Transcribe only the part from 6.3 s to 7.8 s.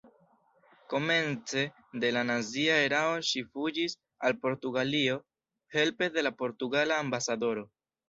portugala ambasadoro.